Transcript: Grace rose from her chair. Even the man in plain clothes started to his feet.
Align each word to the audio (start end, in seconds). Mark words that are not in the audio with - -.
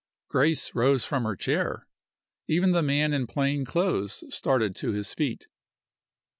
Grace 0.29 0.73
rose 0.73 1.05
from 1.05 1.25
her 1.25 1.35
chair. 1.35 1.85
Even 2.47 2.71
the 2.71 2.81
man 2.81 3.13
in 3.13 3.27
plain 3.27 3.63
clothes 3.65 4.23
started 4.35 4.75
to 4.75 4.91
his 4.93 5.13
feet. 5.13 5.45